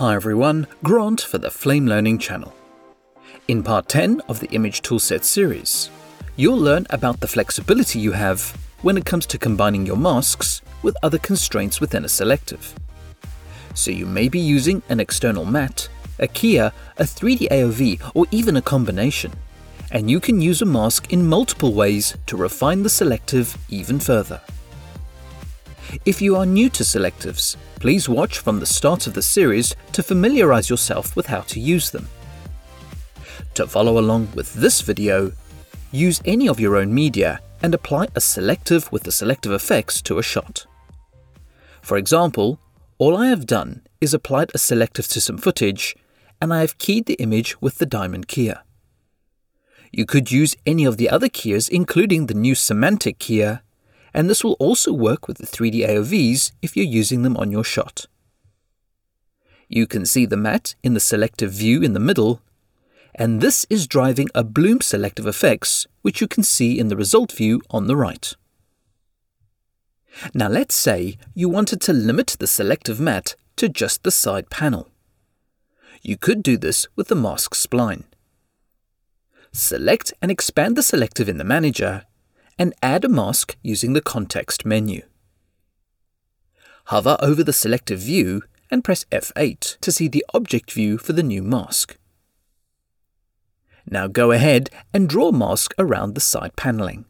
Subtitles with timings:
[0.00, 2.54] Hi everyone, Grant for the Flame Learning channel.
[3.48, 5.90] In part 10 of the Image Toolset series,
[6.36, 10.96] you'll learn about the flexibility you have when it comes to combining your masks with
[11.02, 12.74] other constraints within a selective.
[13.74, 18.56] So you may be using an external matte, a keyer, a 3D AOV, or even
[18.56, 19.34] a combination,
[19.90, 24.40] and you can use a mask in multiple ways to refine the selective even further.
[26.04, 30.02] If you are new to selectives, please watch from the start of the series to
[30.02, 32.08] familiarize yourself with how to use them.
[33.54, 35.32] To follow along with this video,
[35.90, 40.18] use any of your own media and apply a selective with the selective effects to
[40.18, 40.64] a shot.
[41.82, 42.60] For example,
[42.98, 45.96] all I have done is applied a selective to some footage
[46.40, 48.60] and I have keyed the image with the diamond keyer.
[49.90, 53.62] You could use any of the other keyers including the new semantic keyer
[54.12, 57.64] and this will also work with the 3D AOVs if you're using them on your
[57.64, 58.06] shot.
[59.68, 62.42] You can see the matte in the selective view in the middle,
[63.14, 67.32] and this is driving a bloom selective effects, which you can see in the result
[67.32, 68.34] view on the right.
[70.34, 74.88] Now let's say you wanted to limit the selective matte to just the side panel.
[76.02, 78.04] You could do this with the mask spline.
[79.52, 82.04] Select and expand the selective in the manager
[82.60, 85.00] and add a mask using the context menu.
[86.88, 91.22] Hover over the selective view and press F8 to see the object view for the
[91.22, 91.96] new mask.
[93.86, 97.06] Now go ahead and draw a mask around the side paneling.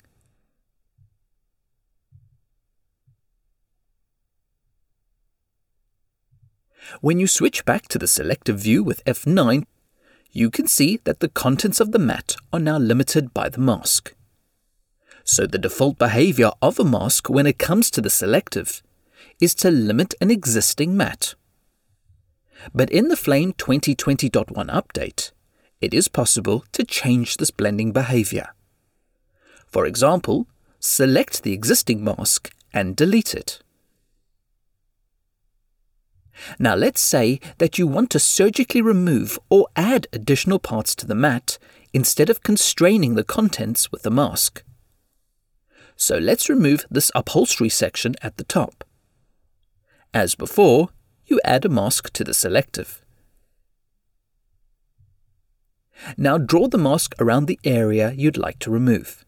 [7.01, 9.65] When you switch back to the selective view with F9,
[10.31, 14.15] you can see that the contents of the matte are now limited by the mask.
[15.25, 18.83] So the default behavior of a mask when it comes to the selective
[19.41, 21.35] is to limit an existing matte.
[22.75, 25.33] But in the Flame 2020.1 update,
[25.81, 28.49] it is possible to change this blending behavior.
[29.67, 30.47] For example,
[30.79, 33.63] select the existing mask and delete it.
[36.59, 41.15] Now let's say that you want to surgically remove or add additional parts to the
[41.15, 41.59] matte
[41.93, 44.63] instead of constraining the contents with the mask.
[46.01, 48.85] So let's remove this upholstery section at the top.
[50.15, 50.89] As before,
[51.27, 53.05] you add a mask to the selective.
[56.17, 59.27] Now draw the mask around the area you'd like to remove.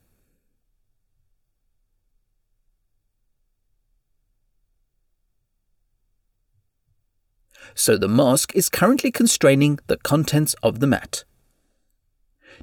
[7.74, 11.24] So the mask is currently constraining the contents of the matte.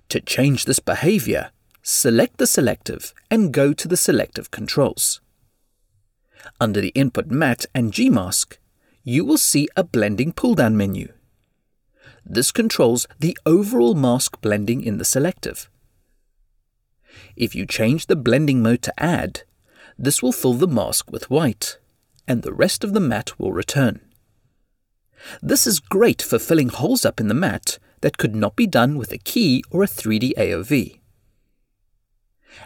[0.09, 1.52] To change this behavior,
[1.82, 5.22] select the selective and go to the selective controls.
[6.60, 8.58] Under the Input Matte and Gmask,
[9.04, 11.12] you will see a blending pull-down menu.
[12.26, 15.70] This controls the overall mask blending in the selective.
[17.36, 19.44] If you change the blending mode to Add,
[19.98, 21.78] this will fill the mask with white,
[22.28, 24.02] and the rest of the matte will return.
[25.42, 28.98] This is great for filling holes up in the matte that could not be done
[28.98, 30.99] with a key or a 3D AOV.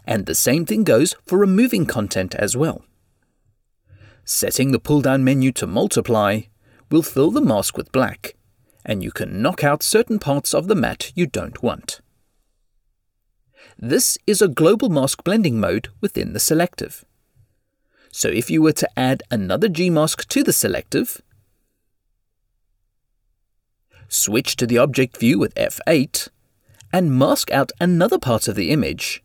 [0.05, 2.83] And the same thing goes for removing content as well.
[4.25, 6.41] Setting the pull down menu to multiply
[6.89, 8.35] will fill the mask with black,
[8.85, 12.01] and you can knock out certain parts of the matte you don't want.
[13.77, 17.03] This is a global mask blending mode within the selective.
[18.11, 21.21] So if you were to add another Gmask to the selective,
[24.07, 26.29] switch to the object view with F8,
[26.91, 29.22] and mask out another part of the image,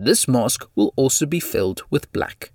[0.00, 2.52] this mask will also be filled with black.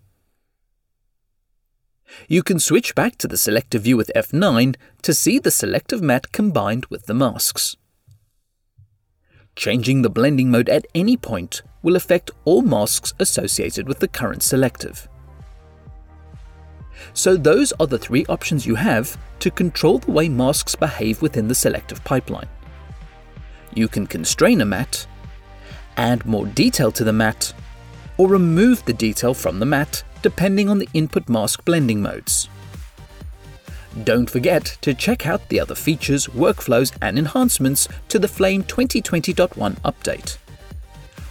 [2.28, 6.32] You can switch back to the selective view with F9 to see the selective matte
[6.32, 7.76] combined with the masks.
[9.56, 14.44] Changing the blending mode at any point will affect all masks associated with the current
[14.44, 15.08] selective.
[17.14, 21.48] So those are the three options you have to control the way masks behave within
[21.48, 22.50] the selective pipeline.
[23.74, 25.06] You can constrain a matte,
[25.98, 27.54] add more detail to the matte,
[28.18, 32.50] or remove the detail from the matte depending on the input mask blending modes.
[34.04, 39.80] Don't forget to check out the other features, workflows, and enhancements to the Flame 2020.1
[39.82, 40.38] update.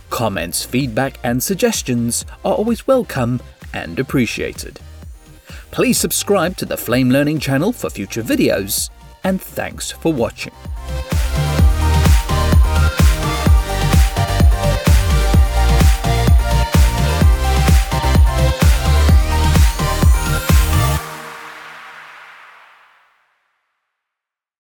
[0.08, 3.40] Comments, feedback, and suggestions are always welcome
[3.75, 4.81] and appreciated.
[5.72, 8.90] Please subscribe to the Flame Learning channel for future videos,
[9.25, 10.52] and thanks for watching.